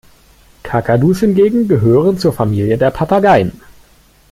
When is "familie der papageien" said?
2.33-3.61